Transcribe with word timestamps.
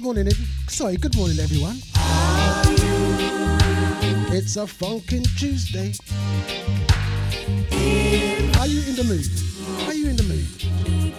good 0.00 0.16
morning. 0.16 0.32
Sorry, 0.68 0.96
good 0.96 1.14
morning, 1.14 1.38
everyone. 1.40 1.76
It's 4.32 4.56
a 4.56 4.64
funkin' 4.64 5.26
Tuesday. 5.38 5.92
Are 8.58 8.66
you 8.66 8.80
in 8.88 8.96
the 8.96 9.04
mood? 9.04 9.86
Are 9.86 9.92
you 9.92 10.08
in 10.08 10.16
the 10.16 10.22
mood? 10.22 10.46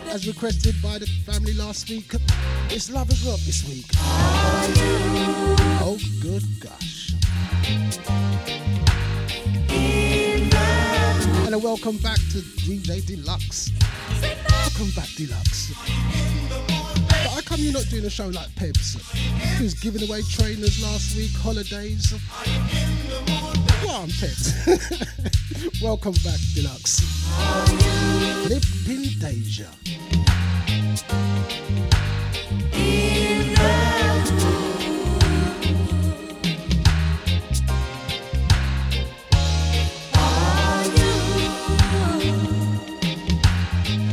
As 0.08 0.25
requested 0.25 0.81
by 0.81 0.97
the 0.97 1.06
family 1.06 1.53
last 1.53 1.90
week, 1.90 2.12
it's 2.72 2.90
Lovers 2.90 3.24
Rock 3.24 3.40
this 3.42 3.64
week. 3.69 3.86
Oh, 5.84 6.00
good 6.19 6.44
gosh. 6.59 7.13
And 11.46 11.53
a 11.53 11.59
welcome 11.59 11.98
back 11.98 12.18
to 12.31 12.42
DJ 12.66 13.06
Deluxe. 13.06 13.72
Welcome 14.50 14.90
back, 14.96 15.09
Deluxe. 15.16 15.72
You're 17.61 17.73
not 17.73 17.85
doing 17.89 18.05
a 18.05 18.09
show 18.09 18.27
like 18.29 18.49
Pebs? 18.55 18.99
Who's 19.59 19.75
giving 19.75 20.01
away 20.09 20.23
trainers 20.23 20.81
last 20.81 21.16
week, 21.16 21.29
holidays? 21.35 22.11
Well, 23.85 24.01
I'm 24.01 24.09
Pebs. 24.09 24.51
welcome 25.83 26.13
back, 26.23 26.39
Deluxe. 26.55 27.01
Flipping 28.47 29.03
Deja. 29.19 29.69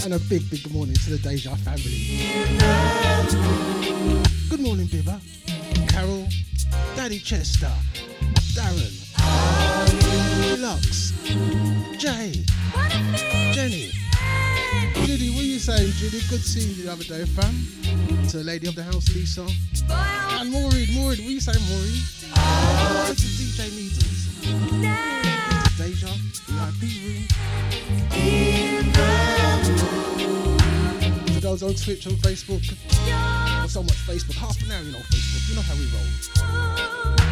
And 0.04 0.14
a 0.14 0.18
big, 0.28 0.50
big 0.50 0.70
morning 0.70 0.94
to 0.96 1.16
the 1.16 1.18
Deja 1.18 1.54
family. 1.56 2.37
Chester, 7.38 7.70
Darren, 8.52 8.90
Deluxe, 10.42 11.12
Jay, 11.96 12.32
Jenny. 13.52 13.92
Judy, 15.06 15.30
what 15.30 15.42
are 15.42 15.46
you 15.46 15.60
saying, 15.60 15.92
Judy? 15.92 16.18
Good 16.28 16.40
seeing 16.40 16.74
you 16.74 16.82
the 16.82 16.90
other 16.90 17.04
day, 17.04 17.24
fam. 17.26 17.54
To 18.30 18.38
the 18.38 18.42
lady 18.42 18.66
of 18.66 18.74
the 18.74 18.82
house, 18.82 19.14
Lisa. 19.14 19.46
And 20.40 20.50
Maureen, 20.50 20.92
Maureen, 20.92 21.06
what 21.06 21.18
are 21.20 21.22
you 21.22 21.38
saying, 21.38 21.62
Maureen? 21.70 22.02
To 23.14 23.28
DJ 23.38 23.70
Needles. 23.70 24.26
Deja, 25.78 26.10
VIP 26.48 26.82
room. 27.06 27.22
To 31.34 31.40
those 31.40 31.62
on 31.62 31.74
Twitch 31.74 32.06
and 32.06 32.16
Facebook. 32.16 33.47
So 33.68 33.82
much 33.82 33.92
Facebook, 34.06 34.34
half 34.36 34.58
an 34.62 34.72
hour, 34.72 34.82
you 34.82 34.92
know, 34.92 34.98
Facebook. 34.98 35.50
You 35.50 35.54
know 35.56 35.60
how 35.60 35.74
we 35.74 35.84
roll. 35.92 36.06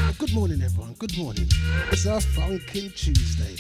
Well, 0.04 0.14
good 0.18 0.34
morning, 0.34 0.60
everyone. 0.62 0.92
Good 0.98 1.16
morning. 1.16 1.48
It's 1.90 2.04
a 2.04 2.18
funkin' 2.18 2.94
Tuesday. 2.94 3.56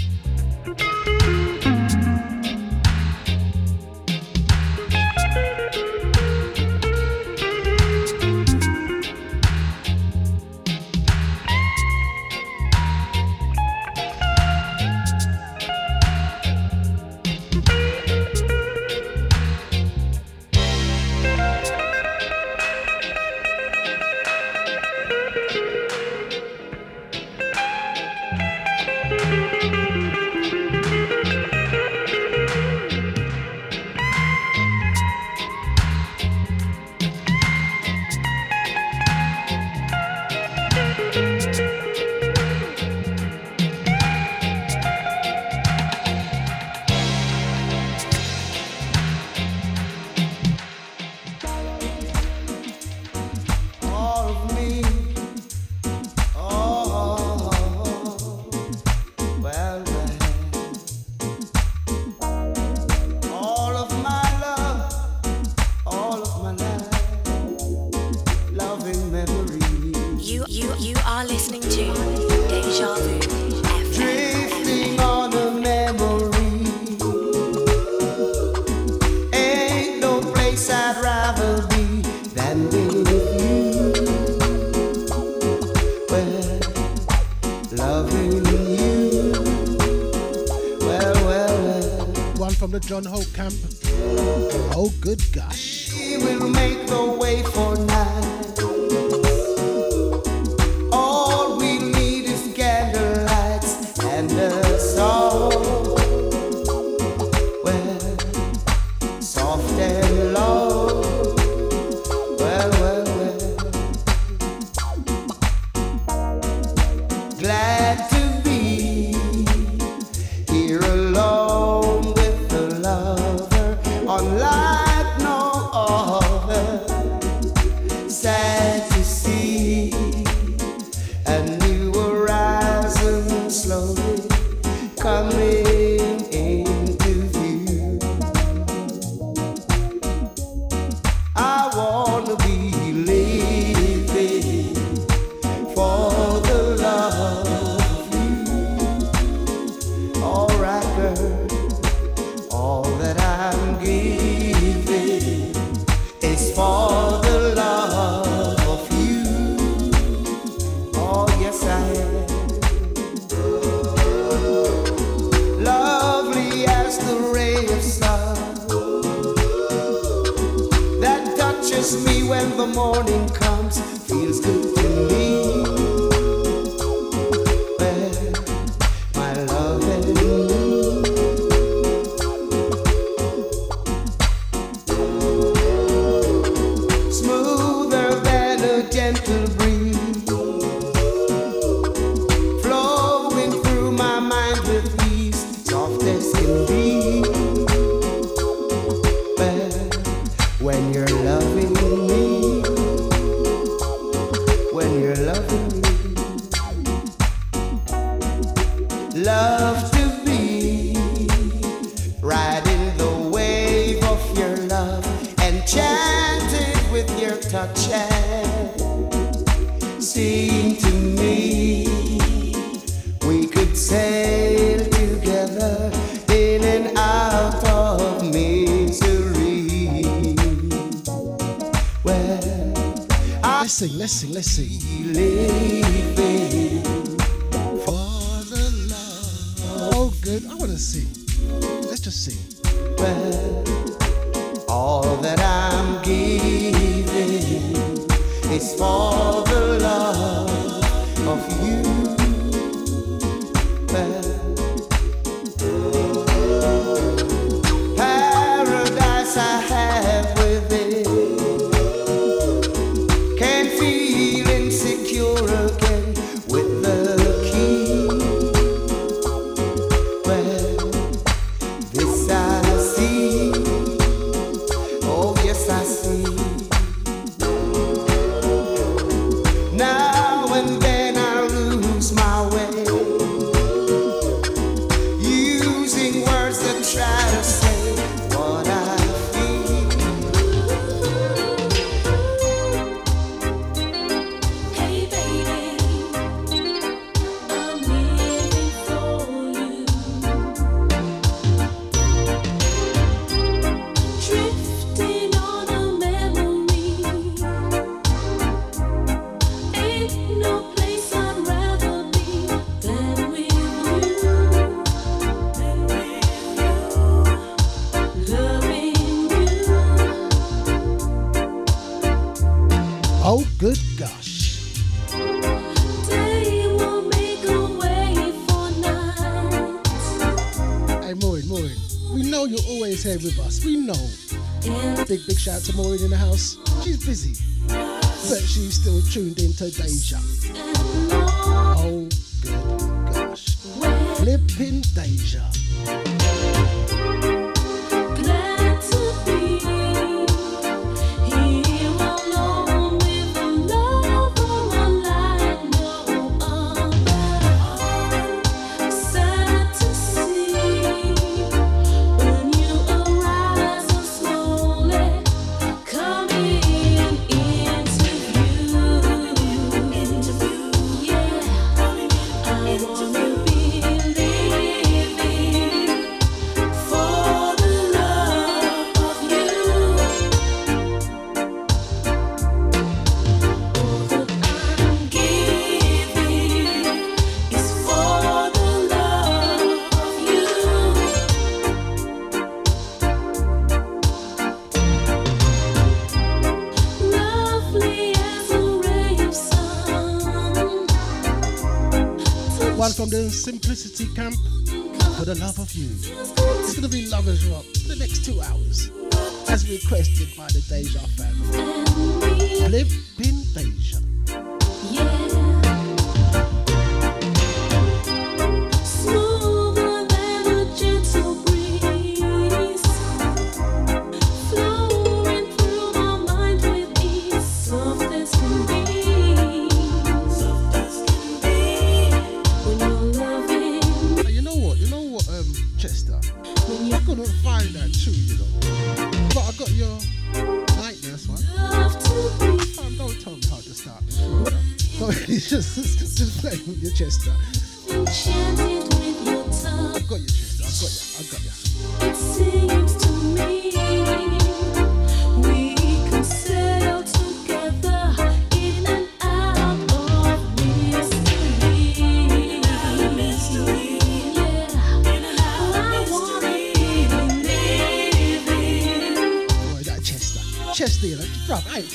you. 405.76 405.90
It's 405.92 406.74
gonna 406.74 406.88
be 406.88 407.06
Lovers 407.06 407.44
Rock. 407.46 407.65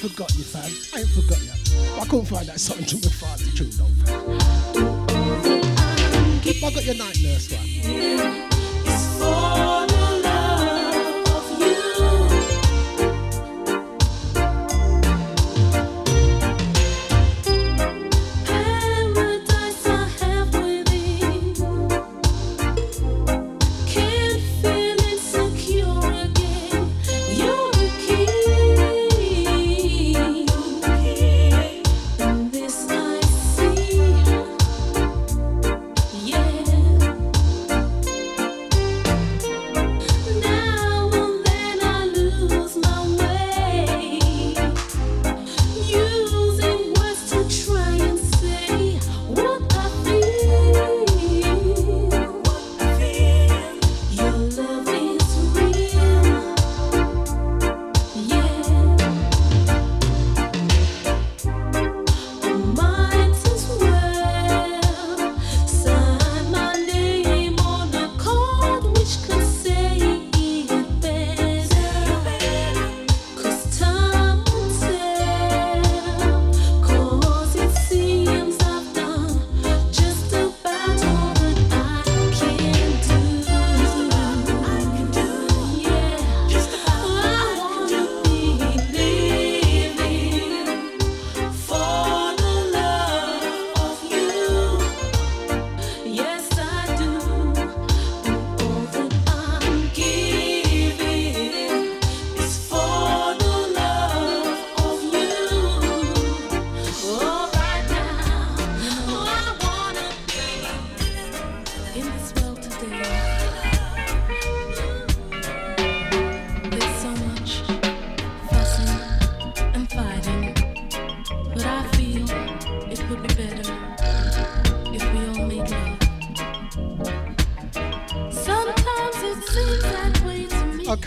forgot 0.01 0.33
you, 0.35 0.43
fam. 0.43 0.65
I 0.97 1.01
ain't 1.01 1.09
forgot 1.09 1.37
you. 1.45 2.01
I 2.01 2.05
couldn't 2.05 2.25
find 2.25 2.47
that 2.47 2.59
song 2.59 2.80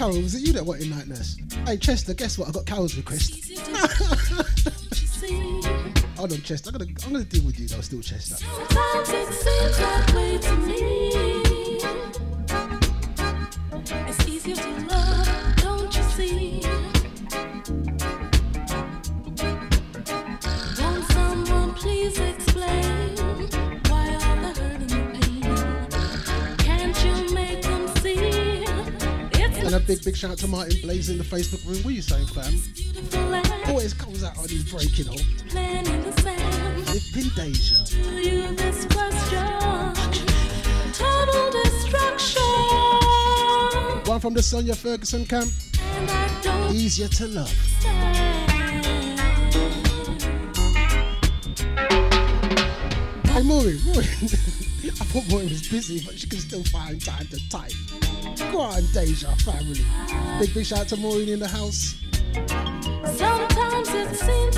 Carol, 0.04 0.20
was 0.20 0.34
it 0.34 0.46
you 0.46 0.52
that 0.52 0.66
wanted 0.66 0.90
night 0.90 1.08
nurse? 1.08 1.38
Hey, 1.66 1.78
Chester, 1.78 2.12
guess 2.12 2.36
what? 2.36 2.50
I 2.50 2.52
got 2.52 2.66
Carol's 2.66 2.94
request. 2.94 3.56
Hold 6.18 6.32
on, 6.32 6.42
Chester. 6.42 6.68
I'm 6.68 6.76
gonna, 6.76 6.90
I'm 7.06 7.12
gonna 7.12 7.24
deal 7.24 7.42
with 7.42 7.58
you 7.58 7.68
though, 7.68 7.80
still, 7.80 8.02
Chester. 8.02 8.36
shout 30.24 30.32
out 30.32 30.38
to 30.38 30.48
Martin 30.48 30.80
Blaze 30.80 31.10
in 31.10 31.18
the 31.18 31.24
Facebook 31.24 31.66
room. 31.66 31.76
What 31.82 31.88
are 31.88 31.90
you 31.90 32.00
saying, 32.00 32.28
fam? 32.28 32.54
Always 33.68 33.92
comes 33.92 34.24
out 34.24 34.38
on 34.38 34.48
his 34.48 34.64
breaking 34.64 35.04
you 35.04 35.10
know. 35.10 35.16
It's 36.94 37.10
been 37.12 37.28
deja. 37.36 37.84
One 44.08 44.20
from 44.20 44.32
the 44.32 44.42
Sonia 44.42 44.74
Ferguson 44.74 45.26
camp. 45.26 45.50
Easier 46.72 47.08
to 47.08 47.26
love. 47.28 47.52
Hey, 53.28 53.42
Maureen, 53.42 53.78
Maureen. 53.84 54.08
I 54.84 55.04
thought 55.04 55.28
Maureen 55.28 55.50
was 55.50 55.68
busy, 55.68 56.02
but 56.06 56.18
she 56.18 56.26
can 56.26 56.38
still 56.38 56.64
find 56.64 57.04
time 57.04 57.26
to 57.26 57.48
type. 57.50 57.72
Go 58.36 58.60
on, 58.60 58.82
Deja 58.92 59.34
family. 59.36 59.84
Big 60.40 60.52
big 60.54 60.66
shout 60.66 60.80
out 60.80 60.88
to 60.88 60.96
Maureen 60.96 61.28
in 61.28 61.38
the 61.38 61.48
house. 61.48 61.96
Sometimes 63.16 63.88
it 63.88 64.16
seems 64.16 64.53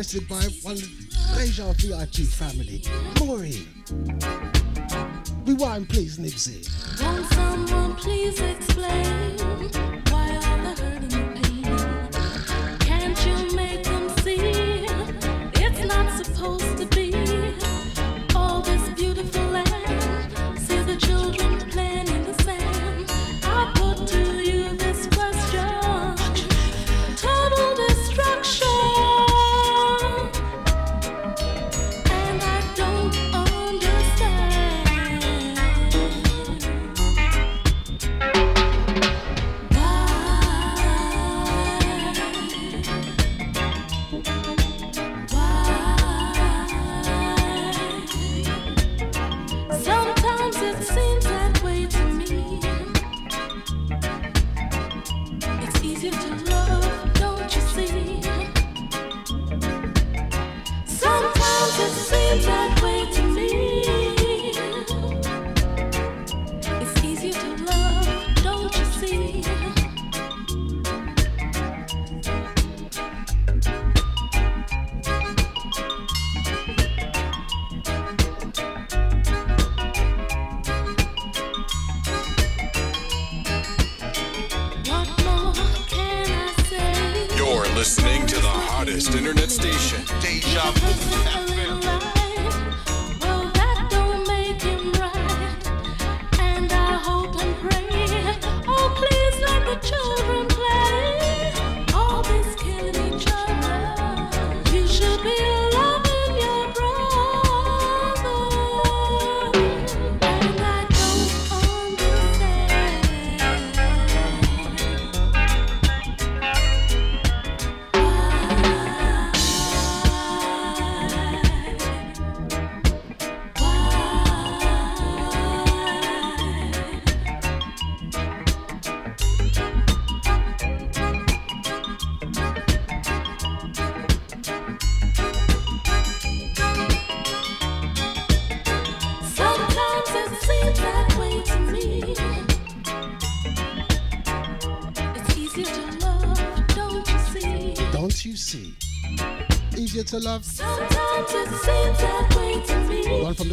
requested 0.00 0.26
by 0.30 0.42
one 0.62 0.78
Deja 1.36 1.72
VIP 1.74 2.26
family, 2.26 2.82
Maureen. 3.18 3.66
Rewind, 5.44 5.90
please, 5.90 6.16
Nibbsy. 6.18 6.79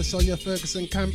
Sonia 0.07 0.37
Ferguson 0.37 0.87
Camp. 0.87 1.13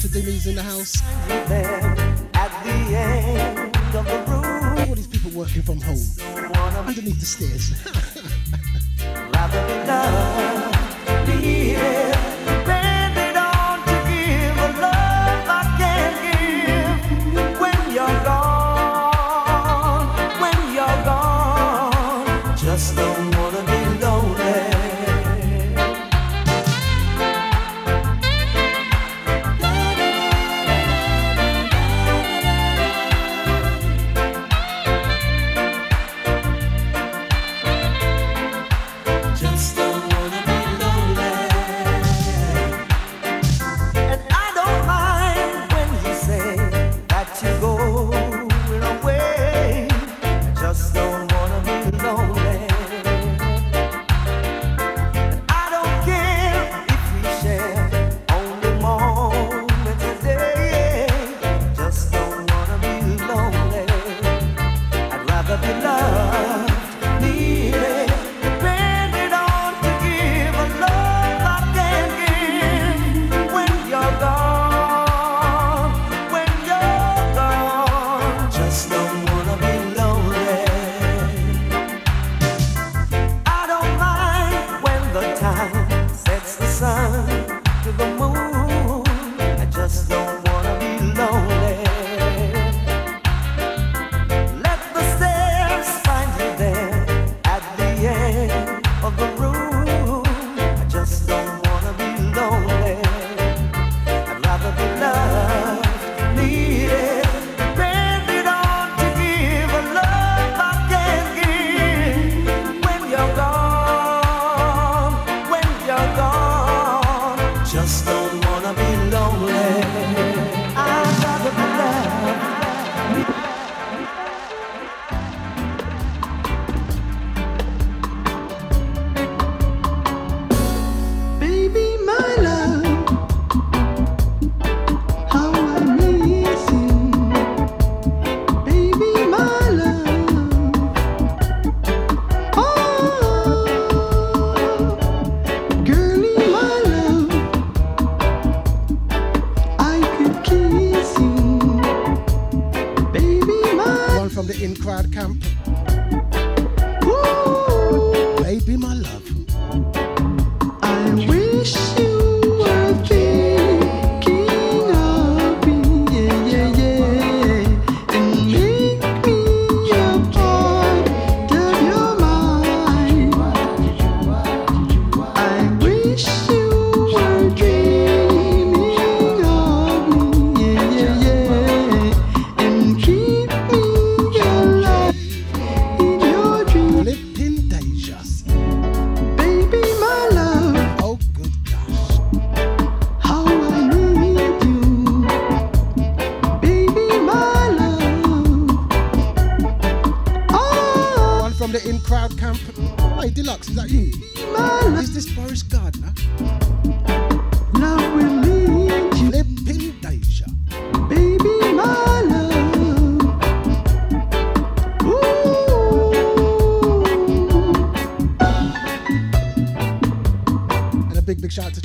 to 0.00 0.08
Denise 0.08 0.46
in 0.46 0.54
the 0.54 0.62
house. 0.62 1.39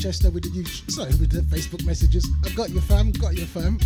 Manchester 0.06 0.30
with 0.30 0.44
the 0.44 0.92
sorry, 0.92 1.10
with 1.16 1.32
the 1.32 1.42
Facebook 1.50 1.84
messages. 1.84 2.30
I've 2.46 2.56
got 2.56 2.70
your 2.70 2.84
fam, 2.84 3.12
got 3.14 3.34
your 3.34 3.48
fam. 3.48 3.80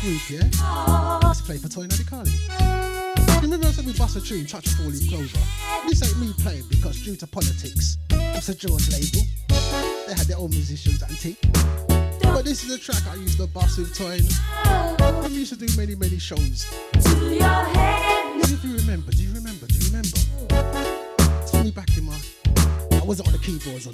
group, 0.00 0.30
yeah? 0.30 1.18
Let's 1.22 1.42
play 1.42 1.58
for 1.58 1.68
Toyin 1.68 1.88
Adekale. 1.88 2.26
You 3.36 3.48
remember 3.48 3.66
I 3.66 3.82
we 3.84 3.92
bust 3.92 4.16
a 4.16 4.20
tune, 4.20 4.46
touch 4.46 4.66
a 4.66 4.70
four-leaf 4.76 5.08
clover? 5.10 5.38
This 5.88 6.02
ain't 6.02 6.18
me 6.18 6.32
playing 6.38 6.64
because 6.68 7.02
due 7.04 7.16
to 7.16 7.26
politics, 7.26 7.98
it's 8.10 8.48
a 8.48 8.54
George 8.54 8.88
label. 8.88 9.26
They 10.06 10.14
had 10.14 10.26
their 10.26 10.38
own 10.38 10.50
musicians 10.50 11.02
and 11.02 11.18
team, 11.18 11.36
But 12.22 12.44
this 12.44 12.64
is 12.64 12.72
a 12.74 12.78
track 12.78 13.02
I 13.10 13.16
used 13.16 13.38
to 13.38 13.46
bust 13.46 13.78
with 13.78 13.94
Toyin. 13.94 14.24
We 15.28 15.34
used 15.34 15.52
to 15.52 15.58
do 15.58 15.68
many, 15.76 15.94
many 15.94 16.18
shows. 16.18 16.64
Do 16.92 17.10
you 18.68 18.76
remember, 18.76 19.12
do 19.12 19.22
you 19.22 19.34
remember, 19.34 19.66
do 19.66 19.74
you 19.74 19.86
remember? 19.86 20.18
It's 21.42 21.54
me 21.54 21.70
back 21.70 21.96
in 21.96 22.04
my... 22.04 22.16
I 22.92 23.04
wasn't 23.04 23.28
on 23.28 23.32
the 23.32 23.38
keyboards 23.38 23.86
on 23.86 23.92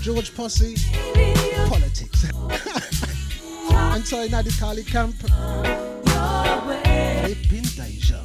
George 0.00 0.34
Posse, 0.34 0.76
politics. 1.68 2.24
I'm 3.70 4.02
sorry, 4.04 4.28
Nadi 4.28 4.58
Kali 4.58 4.82
Camp, 4.82 5.14
they've 7.26 7.50
been 7.50 7.62
deja. 7.76 8.19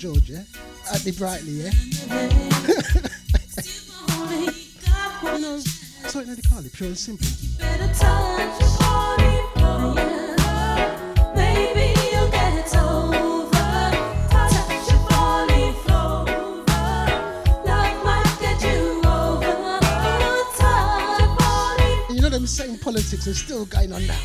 George, 0.00 0.30
yeah? 0.30 0.42
the 1.04 1.12
Brightly, 1.12 1.60
yeah? 1.60 1.70
Sorry, 6.08 6.24
Lady 6.24 6.40
Carly, 6.40 6.70
pure 6.70 6.88
and 6.88 6.98
simple. 6.98 7.26
You 22.08 22.22
know 22.22 22.30
them 22.30 22.46
same 22.46 22.78
politics 22.78 23.26
are 23.26 23.34
still 23.34 23.66
going 23.66 23.92
on 23.92 24.06
now. 24.06 24.16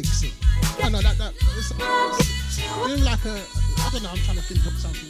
quick. 0.00 0.12
So, 0.12 0.28
oh 0.82 0.88
no, 0.88 1.00
that 1.00 1.16
that 1.18 1.32
it's, 1.56 1.70
it's, 1.70 2.58
it's 2.58 3.04
like 3.04 3.24
a 3.24 3.40
I 3.80 3.90
don't 3.92 4.02
know. 4.02 4.10
I'm 4.10 4.18
trying 4.18 4.36
to 4.36 4.42
think 4.42 4.66
of 4.66 4.72
something. 4.78 5.05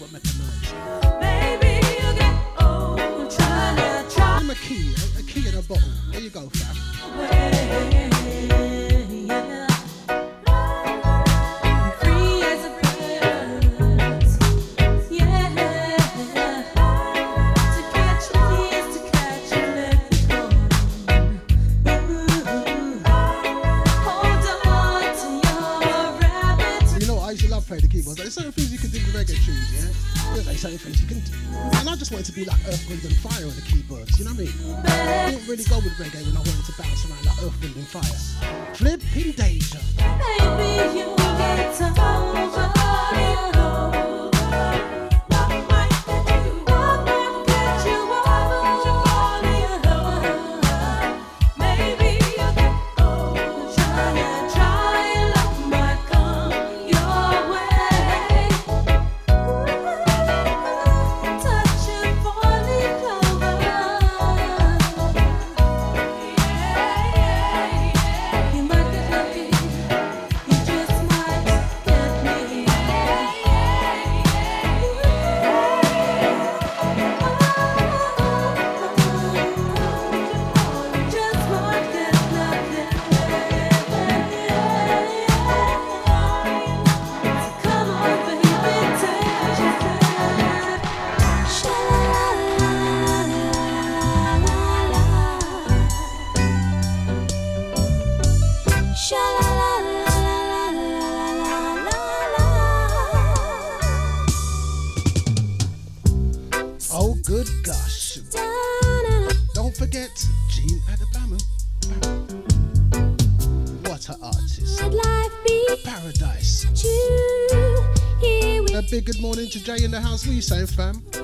That's 120.27 120.33
what 120.33 120.35
you 120.35 120.43
saying, 120.43 120.67
fam. 120.67 121.16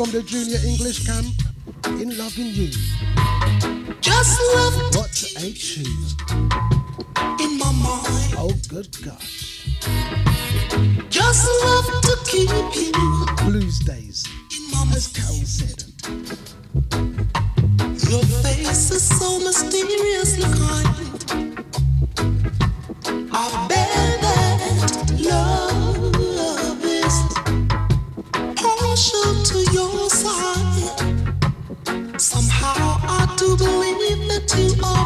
From 0.00 0.12
the 0.12 0.22
junior 0.22 0.56
English 0.64 1.04
camp. 1.04 1.39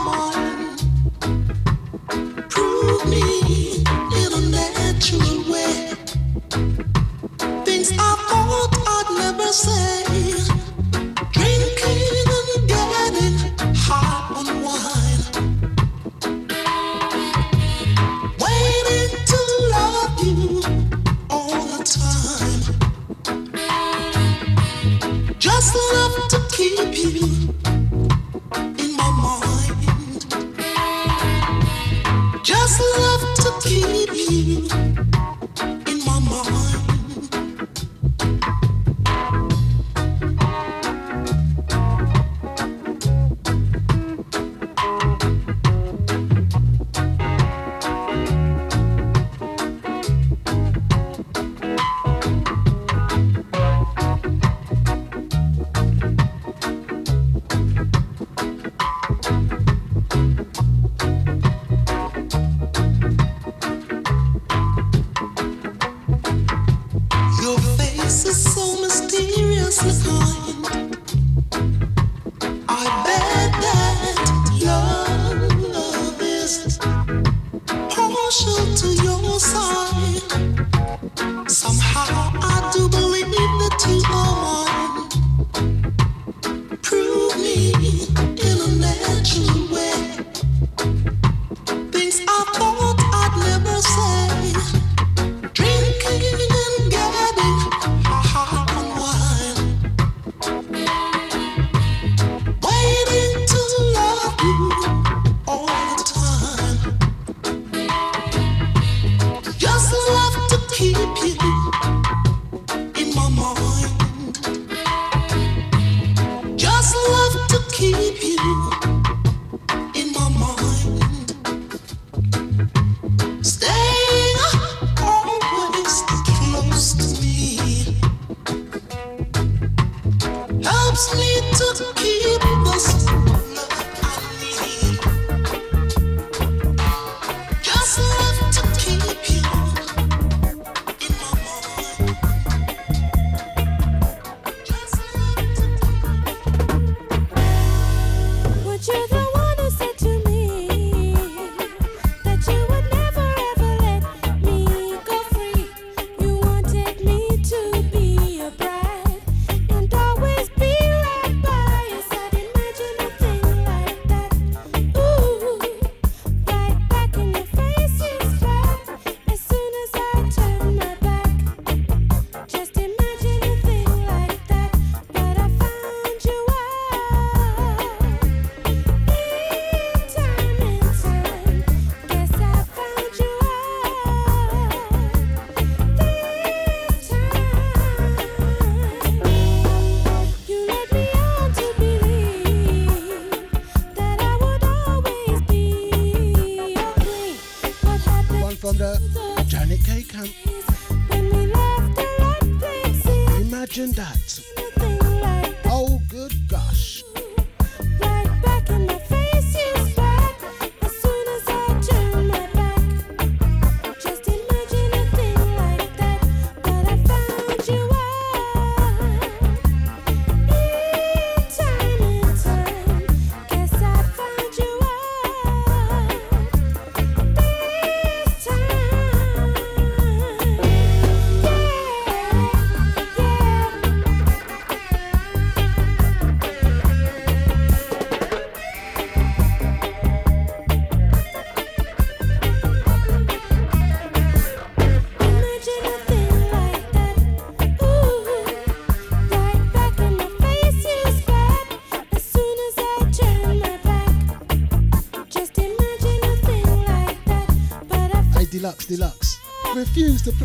You 0.06 0.33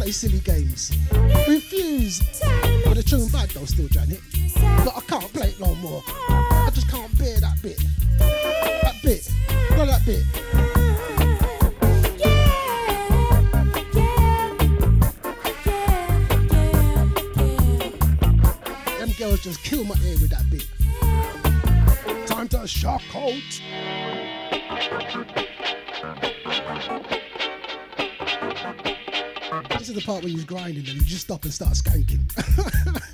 play 0.09 0.13
silly 0.13 0.39
games. 0.39 0.91
Refuse. 1.47 2.19
But 2.83 2.95
the 2.95 3.03
tune 3.03 3.27
bad 3.29 3.49
though, 3.49 3.65
still 3.65 3.87
Janet. 3.89 4.21
But 4.55 4.97
I 4.97 5.01
can't 5.07 5.31
play 5.33 5.49
it 5.49 5.59
no 5.59 5.75
more. 5.75 6.01
I 6.07 6.69
just 6.73 6.89
can't 6.89 7.15
bear 7.19 7.39
that 7.39 7.61
bit. 7.61 7.77
That 8.17 8.95
bit. 9.03 9.29
Not 9.77 9.87
that 9.87 10.05
bit. 10.05 10.23
Them 18.97 19.11
girls 19.19 19.43
just 19.43 19.63
kill 19.63 19.83
my 19.83 19.95
ear 20.05 20.17
with 20.21 20.31
that 20.31 20.49
bit. 20.49 20.67
Time 22.27 22.47
to 22.47 22.67
shock 22.67 23.03
out. 23.13 23.88
part 30.09 30.23
where 30.23 30.31
you 30.31 30.37
was 30.37 30.45
grinding 30.45 30.87
and 30.87 30.95
you 30.95 31.01
just 31.01 31.25
stop 31.25 31.43
and 31.43 31.53
start 31.53 31.73
skanking. 31.73 32.25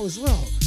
now 0.00 0.06
as 0.06 0.18
well. 0.18 0.59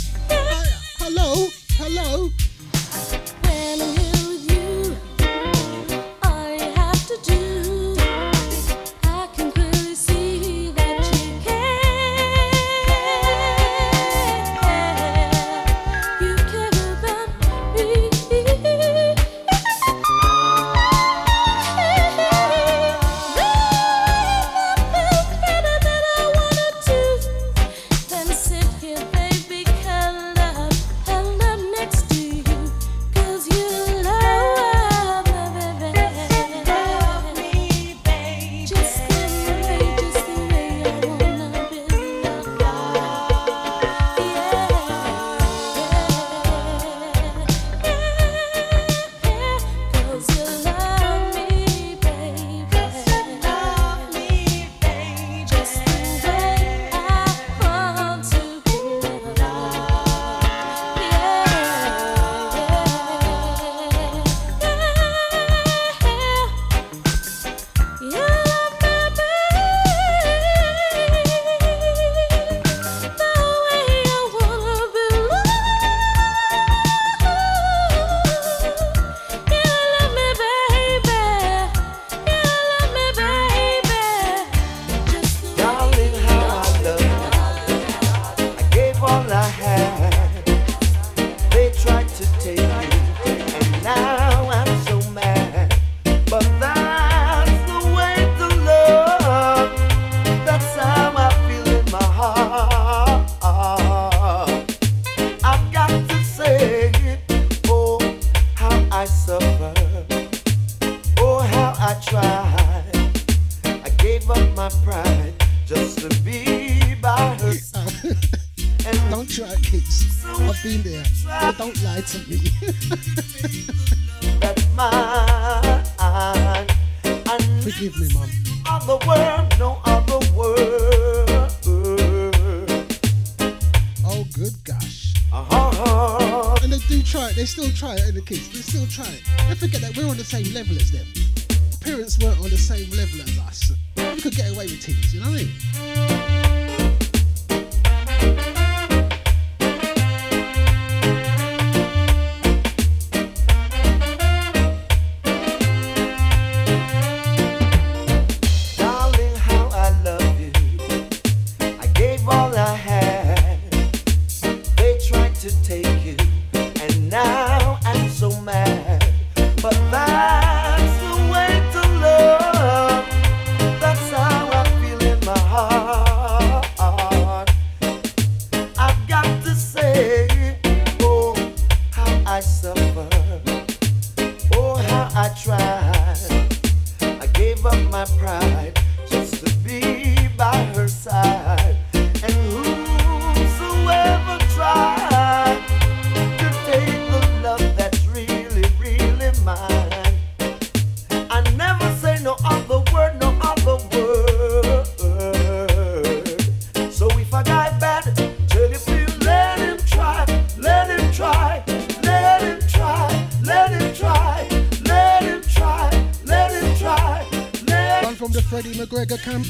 Freddie 218.54 218.76
McGregor 218.76 219.20
camp. 219.20 219.47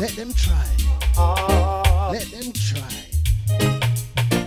Let 0.00 0.16
them 0.16 0.32
try. 0.32 0.64
Let 2.10 2.24
them 2.30 2.50
try. 2.54 2.88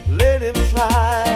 Let 0.09 0.39
them 0.39 0.55
try. 0.71 1.28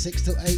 6 0.00 0.24
till 0.24 0.32
8. 0.32 0.49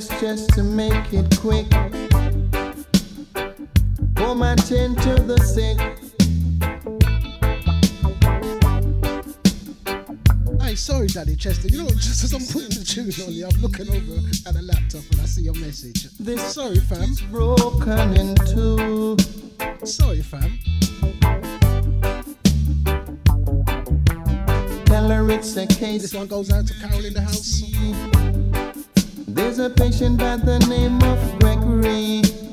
just 0.00 0.48
to 0.50 0.64
make 0.64 1.12
it 1.12 1.38
quick. 1.38 1.70
Pour 4.16 4.34
my 4.34 4.56
tin 4.56 4.96
to 4.96 5.14
the 5.22 5.38
sick. 5.38 5.78
Hey, 10.60 10.74
sorry, 10.74 11.06
Daddy 11.06 11.36
Chester. 11.36 11.68
You 11.68 11.84
know, 11.84 11.88
just 11.90 12.24
as 12.24 12.32
I'm 12.32 12.40
putting 12.40 12.76
the 12.76 12.84
tune 12.84 13.12
on 13.24 13.32
you, 13.32 13.46
I'm 13.46 13.60
looking 13.60 13.88
over 13.88 14.18
at 14.48 14.54
the 14.54 14.62
laptop 14.62 15.02
and 15.12 15.20
I 15.20 15.26
see 15.26 15.42
your 15.42 15.54
message. 15.54 16.08
This 16.18 16.42
sorry, 16.42 16.80
fam. 16.80 17.02
It's 17.02 17.20
broken 17.20 18.16
in 18.16 18.34
two. 18.34 19.16
Sorry, 19.84 20.22
fam. 20.22 20.58
Tell 24.86 25.08
her 25.08 25.30
it's 25.30 25.56
a 25.56 25.68
case. 25.68 26.02
This 26.02 26.14
one 26.14 26.26
goes 26.26 26.50
out 26.50 26.66
to 26.66 26.74
Carol 26.80 27.04
in 27.04 27.14
the 27.14 27.20
house 27.20 27.62
was 29.56 29.66
a 29.66 29.70
patient 29.70 30.18
by 30.18 30.36
the 30.36 30.58
name 30.66 31.00
of 31.02 31.38
Gregory. 31.38 32.43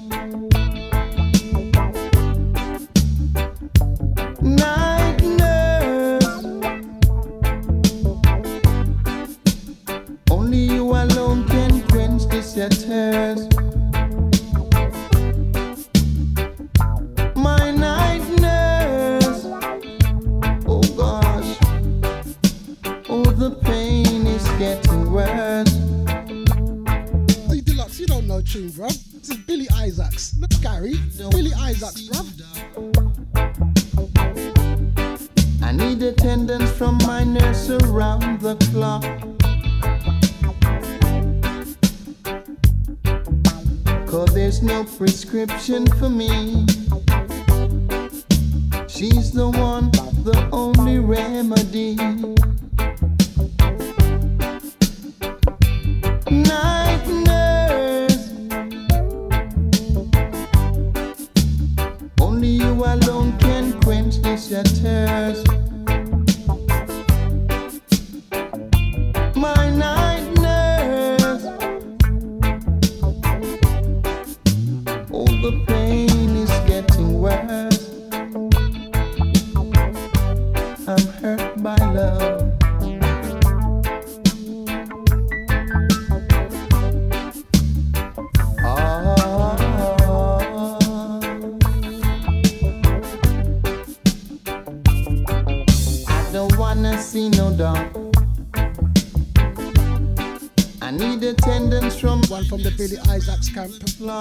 Captain 103.61 103.87
Fly. 103.87 104.20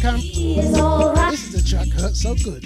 Camp. 0.00 0.22
This 0.22 1.44
is 1.44 1.52
the 1.52 1.62
track 1.68 1.88
Hurt 1.88 2.16
So 2.16 2.34
Good. 2.36 2.65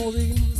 moving 0.00 0.59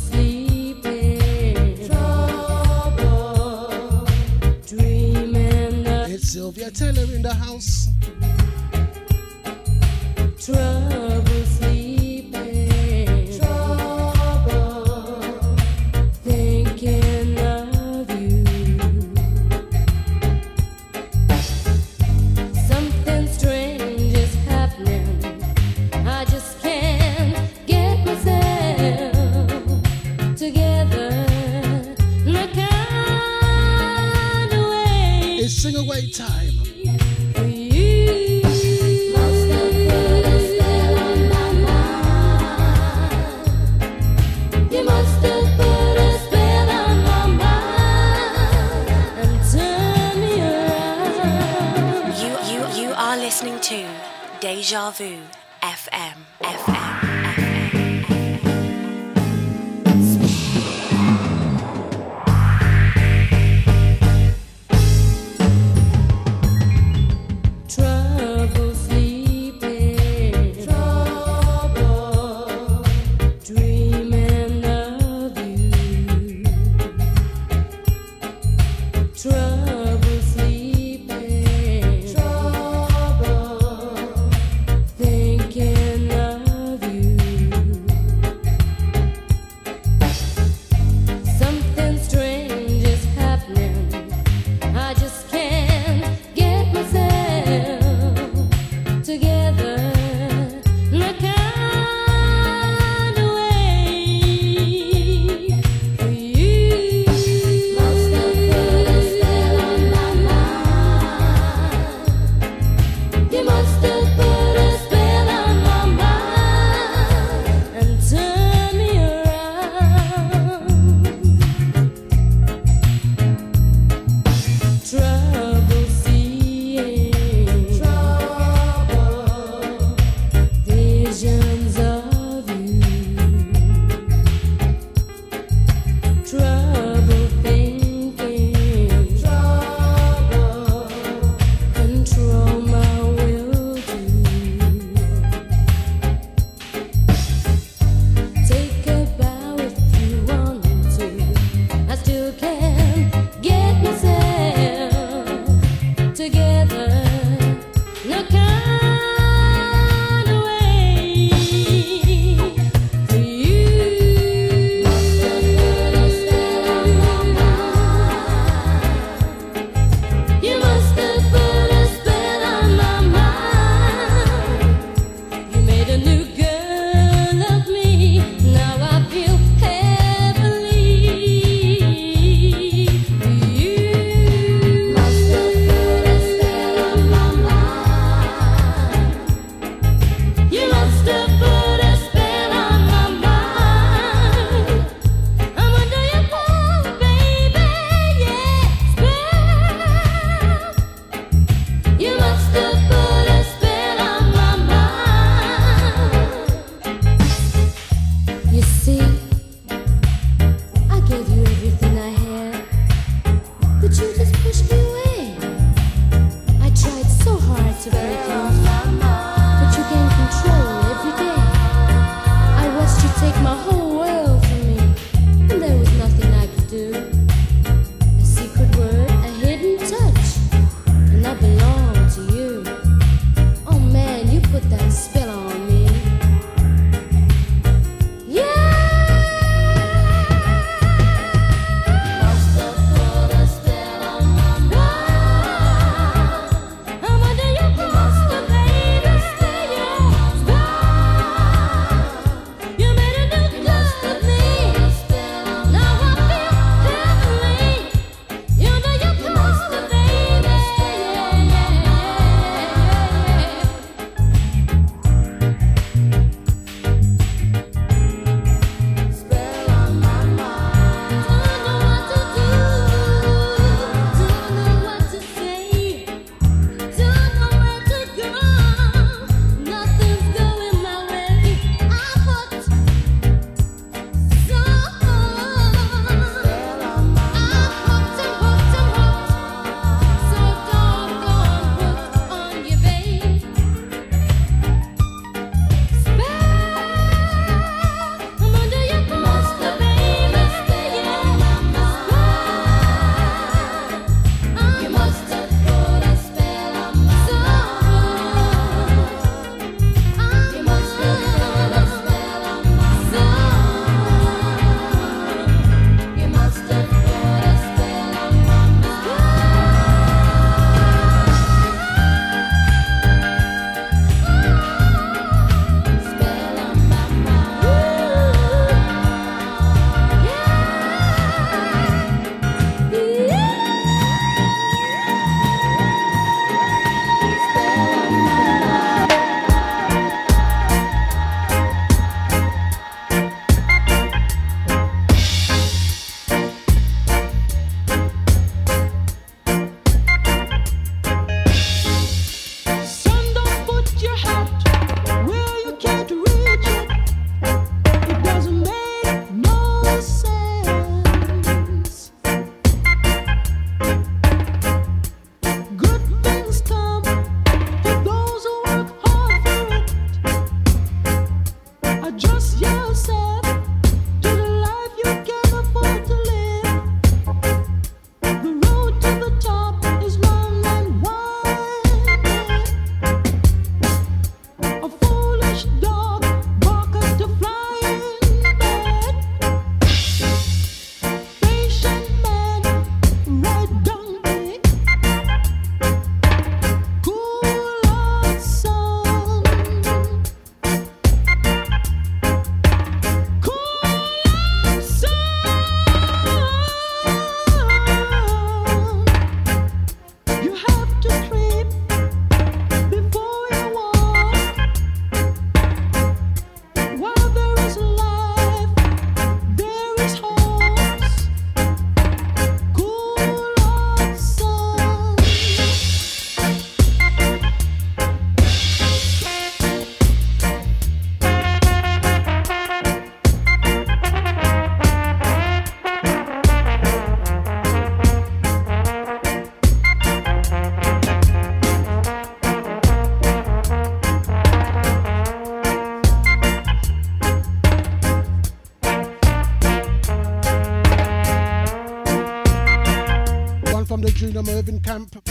Yeah, 454.91 455.30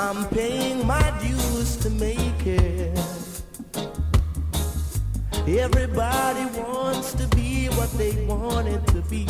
I'm 0.00 0.26
paying 0.28 0.86
my 0.86 1.12
dues 1.20 1.76
to 1.82 1.90
make 1.90 2.46
it. 2.46 2.98
Everybody 5.46 6.46
wants 6.58 7.12
to 7.12 7.28
be 7.36 7.66
what 7.76 7.92
they 7.98 8.24
wanted 8.24 8.86
to 8.94 9.02
be. 9.02 9.26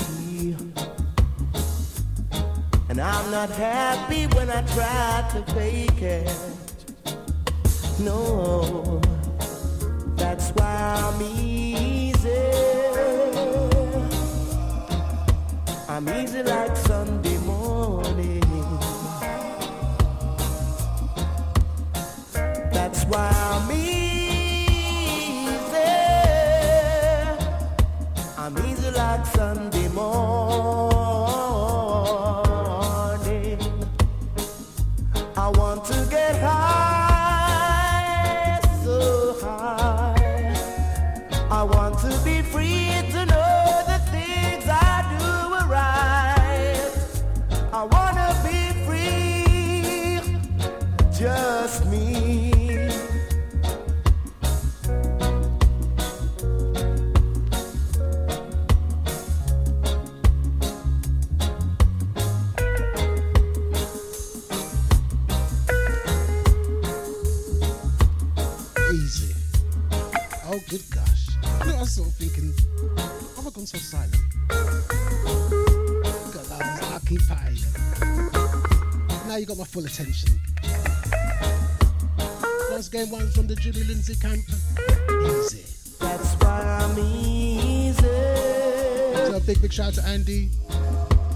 And 2.89 3.01
I'm 3.01 3.31
not 3.33 3.51
happy 3.51 4.27
when 4.37 4.49
I 4.49 4.63
try 4.77 5.29
to 5.33 5.53
fake 5.55 6.03
it. 6.03 6.31
No, 7.99 9.01
that's 10.15 10.51
why 10.51 11.03
I'm 11.05 11.21
easy. 11.21 12.31
I'm 15.89 16.09
easy 16.09 16.45
like 16.45 16.77
Sunday 16.77 17.39
morning. 17.39 18.50
why 23.11 23.29
I'm 23.35 23.71
easy. 23.73 24.01
I'm 28.39 28.57
easy 28.67 28.91
like 28.93 29.27
Sunday 29.27 29.89
morning. 29.89 30.90
got 79.51 79.59
my 79.59 79.65
full 79.65 79.85
attention. 79.85 80.29
First 82.69 82.93
game 82.93 83.11
one 83.11 83.29
from 83.33 83.49
the 83.49 83.57
Jimmy 83.57 83.83
Lindsay 83.83 84.15
camp. 84.15 84.39
Easy. 85.27 85.65
That's 85.99 86.35
why 86.35 86.63
I'm 86.81 86.97
easy. 86.97 88.01
So 89.27 89.35
a 89.37 89.41
big, 89.45 89.61
big 89.61 89.73
shout 89.73 89.89
out 89.89 89.95
to 89.95 90.07
Andy, 90.07 90.51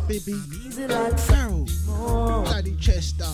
Bibby, 0.07 0.35
like 0.87 1.19
Farrell, 1.19 1.67
Daddy 2.45 2.77
Chester, 2.77 3.25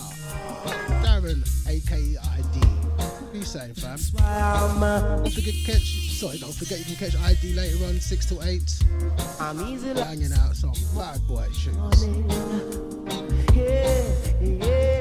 Darren, 1.05 1.45
aka 1.67 2.17
ID. 2.17 3.31
Be 3.33 3.43
safe, 3.43 3.77
fam. 3.77 3.91
That's 3.91 4.11
why 4.13 4.23
I'm 4.23 4.81
a- 4.81 5.21
Don't 5.23 5.31
forget 5.31 5.53
catch 5.63 6.00
Sorry, 6.21 6.37
don't 6.37 6.53
forget 6.53 6.77
you 6.77 6.85
can 6.85 6.95
catch 6.97 7.15
ID 7.19 7.55
later 7.55 7.83
on, 7.85 7.99
6 7.99 8.25
to 8.27 8.43
8. 8.43 8.83
I'm 9.39 9.59
easy 9.73 9.91
Banging 9.91 10.31
out 10.33 10.55
some 10.55 10.71
bad 10.95 11.19
boy 11.27 11.47
shoes. 11.51 12.03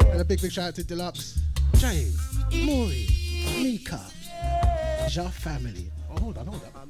And 0.03 0.19
a 0.19 0.25
big, 0.25 0.41
big 0.41 0.51
shout 0.51 0.69
out 0.69 0.75
to 0.77 0.83
Deluxe, 0.83 1.39
Jane, 1.77 2.15
Maury, 2.65 3.07
Mika, 3.59 4.01
Ja 5.11 5.29
Family. 5.29 5.91
Oh, 6.11 6.21
hold 6.21 6.39
on, 6.39 6.47
hold 6.47 6.63
on. 6.75 6.89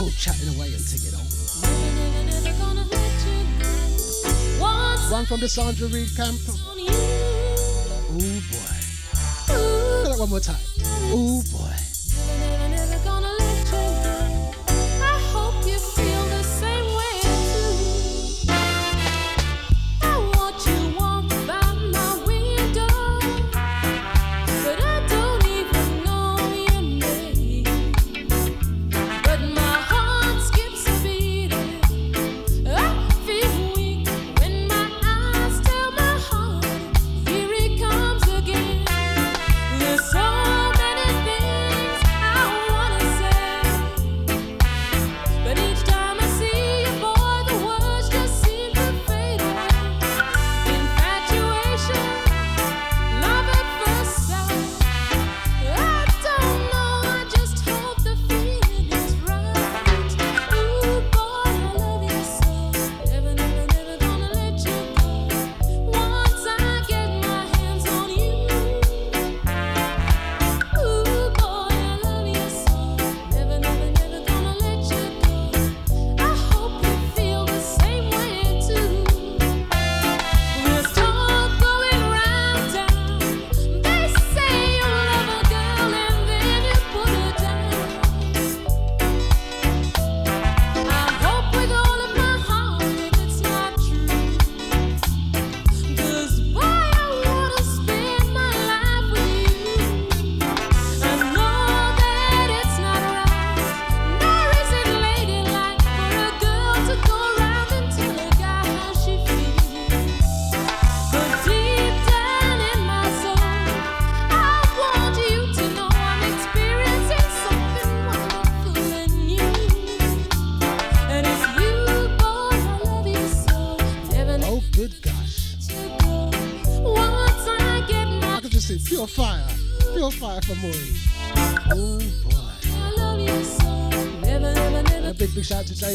Oh, 0.00 0.10
chatting 0.18 0.48
away 0.56 0.74
and 0.74 0.84
ticking 0.84 1.14
off. 1.14 1.23
One 5.10 5.26
from 5.26 5.40
the 5.40 5.48
Sandra 5.48 5.86
Reed 5.88 6.08
camp. 6.16 6.40
Oh 6.48 6.58
boy. 8.16 8.74
Say 9.46 10.08
that 10.08 10.16
one 10.18 10.30
more 10.30 10.40
time. 10.40 10.56
Oh 11.12 11.42
boy. 11.52 11.83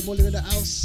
Molly 0.10 0.26
in 0.26 0.31
the 0.34 0.41
house. 0.41 0.78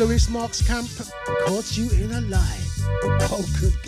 Lewis 0.00 0.30
Marks 0.30 0.66
Camp 0.66 0.88
caught 1.44 1.76
you 1.76 1.90
in 1.90 2.10
a 2.12 2.22
lie. 2.22 2.60
Oh, 3.04 3.44
good 3.60 3.79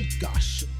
good 0.00 0.18
gosh. 0.20 0.79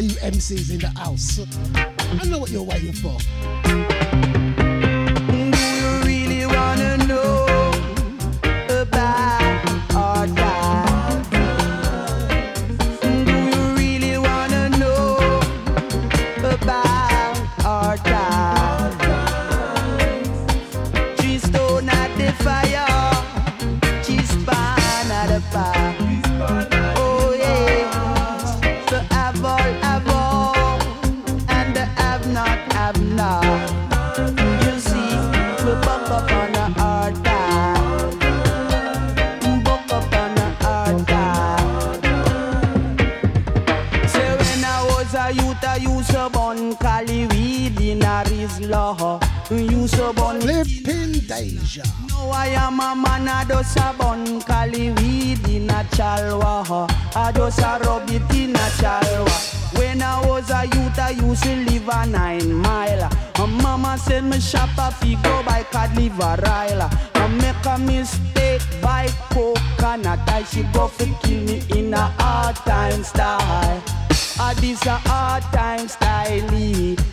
Are 0.00 0.02
you 0.02 0.16
MCs 0.20 0.70
in 0.70 0.78
the 0.78 0.88
house? 0.98 1.38
I 1.74 2.24
know 2.24 2.38
what 2.38 2.48
you're 2.48 2.62
waiting 2.62 2.94
for. 2.94 3.18
Said 64.20 64.30
me 64.30 64.40
shop 64.40 64.70
a 64.78 64.90
fi 64.92 65.14
go 65.22 65.42
by 65.42 65.62
cod 65.64 65.96
liver 65.96 66.36
Rile. 66.42 66.88
I 67.14 67.26
make 67.40 67.66
a 67.66 67.78
mistake 67.78 68.62
by 68.82 69.08
coconut. 69.30 70.20
I 70.28 70.42
she 70.44 70.62
go 70.72 70.88
fi 70.88 71.06
kill 71.22 71.42
me 71.44 71.62
in 71.70 71.94
a 71.94 72.06
hard 72.18 72.56
time 72.56 73.02
style. 73.02 73.82
Ah, 74.38 74.54
this 74.60 74.84
a 74.86 74.96
hard 75.08 75.42
time 75.52 75.88
style. 75.88 76.50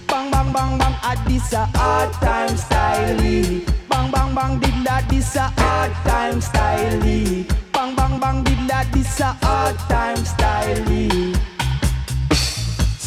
Bang 0.08 0.32
bang 0.32 0.52
bang 0.54 0.78
bang. 0.78 0.96
Ah, 1.04 1.24
this 1.28 1.54
a 1.54 1.66
hard 1.78 2.12
time 2.14 2.58
style. 2.58 3.18
Bang 3.90 4.12
bang 4.12 4.36
bang. 4.36 4.60
Did 4.60 4.78
that 4.86 5.06
this 5.10 5.36
a 5.36 5.48
hard 5.60 5.92
time 6.06 6.42
style. 6.42 7.00
Bang 7.74 7.96
bang 7.96 8.20
bang. 8.20 8.44
Did 8.44 8.68
that 8.70 8.88
this 8.94 9.20
a 9.20 9.32
hard 9.44 9.78
time 9.90 10.24
style. 10.26 11.47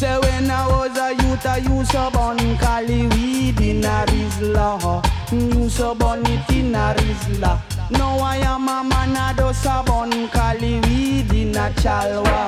Say 0.01 0.17
when 0.17 0.49
I 0.49 0.67
was 0.67 0.97
a 0.97 1.13
youth, 1.13 1.45
I 1.45 1.57
used 1.57 1.91
to 1.91 2.09
bun 2.11 2.39
Cali 2.57 3.05
weed 3.09 3.61
in 3.61 3.85
a 3.85 4.03
Rizla. 4.07 4.99
Mm, 5.27 5.53
used 5.53 5.77
to 5.77 5.93
bun 5.93 6.25
it 6.25 6.49
in 6.49 6.73
a 6.73 6.95
Rizla. 6.97 7.61
Now 7.91 8.17
I 8.17 8.37
am 8.37 8.67
a 8.67 8.83
man, 8.83 9.15
I 9.15 9.31
just 9.37 9.63
a 9.63 9.83
bun 9.85 10.27
Cali 10.29 10.79
weed 10.85 11.31
in 11.31 11.55
a 11.55 11.69
chalwa. 11.81 12.47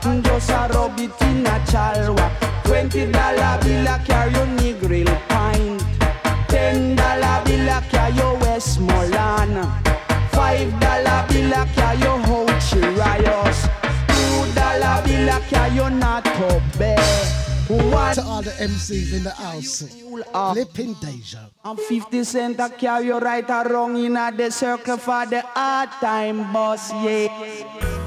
Mm, 0.00 0.24
just 0.24 0.48
a 0.48 0.66
rub 0.72 0.98
it 0.98 1.20
in 1.28 1.46
a 1.46 1.60
chalwa. 1.68 2.26
Twenty 2.64 3.12
dollar 3.12 3.58
bill 3.60 3.86
a 3.86 3.98
carry 4.06 4.32
your 4.32 4.46
Negril 4.56 5.28
pint. 5.28 5.84
Ten 6.48 6.96
dollar 6.96 7.44
bill 7.44 7.68
a 7.68 7.82
carry 7.90 8.16
your 8.16 8.34
Westmoreland. 8.38 9.68
Five 10.32 10.80
dollar 10.80 11.26
bill 11.28 11.52
a 11.52 11.66
carry 11.74 12.00
your 12.00 12.18
Ocho 12.48 12.80
Rios. 12.96 13.33
Two 15.24 15.30
dollar 15.30 15.40
bill 15.40 15.48
a 15.48 15.48
carry 15.48 15.74
your 15.76 15.90
Nato 15.90 16.60
To 18.14 18.22
all 18.22 18.42
the 18.42 18.50
MCs 18.50 19.14
in 19.14 19.24
the 19.24 19.30
house. 19.30 19.82
Flipping 20.52 20.94
Deja. 21.00 21.50
and 21.64 21.78
50 21.80 22.24
cent 22.24 22.60
I 22.60 22.68
carry 22.68 23.06
you 23.06 23.18
right 23.18 23.48
or 23.48 23.64
wrong 23.64 23.96
in 23.96 24.16
a 24.16 24.30
the 24.36 24.50
circle 24.50 24.98
for 24.98 25.24
the 25.26 25.40
hard 25.40 25.88
time 26.00 26.52
boss, 26.52 26.92
yeah. 26.92 28.03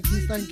Thank 0.00 0.12
you, 0.12 0.26
thank 0.28 0.47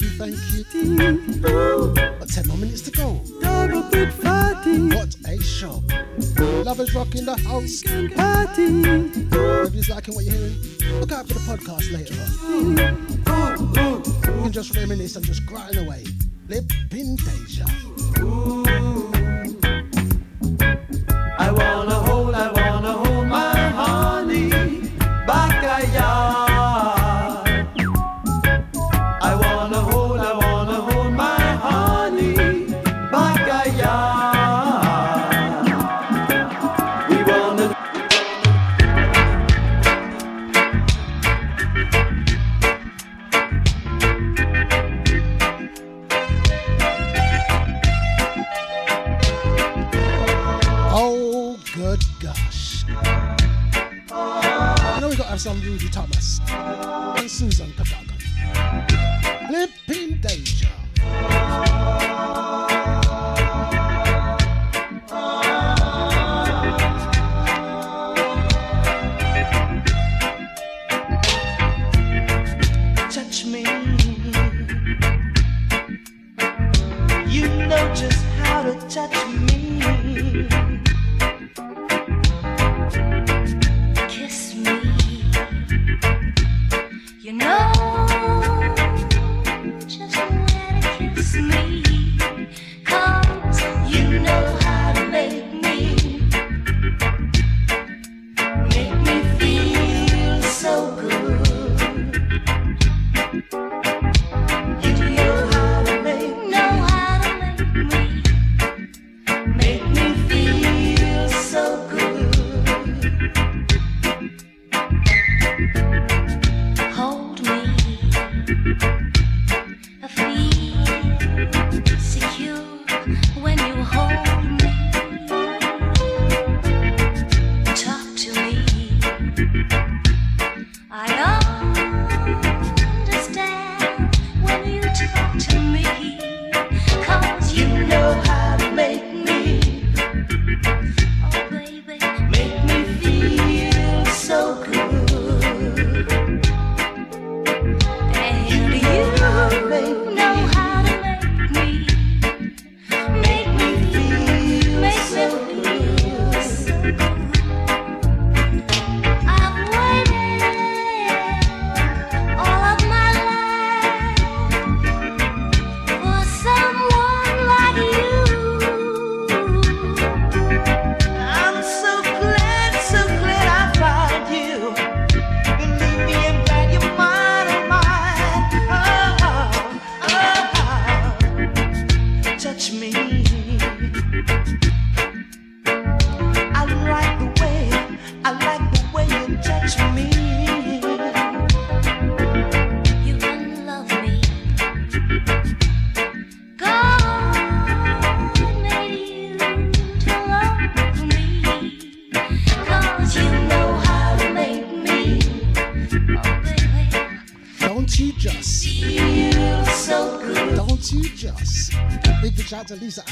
Lisa 212.75 213.03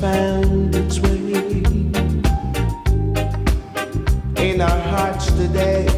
found 0.00 0.74
its 0.74 1.00
way 1.00 1.18
in 4.36 4.60
our 4.60 4.80
hearts 4.80 5.26
today. 5.32 5.97